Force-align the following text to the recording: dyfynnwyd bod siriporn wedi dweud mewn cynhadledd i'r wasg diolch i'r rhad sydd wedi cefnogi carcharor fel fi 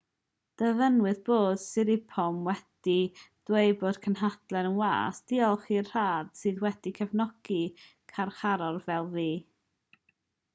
dyfynnwyd 0.59 1.19
bod 1.25 1.59
siriporn 1.63 2.39
wedi 2.47 2.95
dweud 3.49 3.83
mewn 3.83 3.99
cynhadledd 4.05 4.57
i'r 4.71 4.79
wasg 4.79 5.27
diolch 5.33 5.69
i'r 5.77 5.85
rhad 5.91 6.33
sydd 6.41 6.65
wedi 6.65 6.95
cefnogi 7.01 7.61
carcharor 8.15 8.83
fel 8.89 9.13
fi 9.15 9.27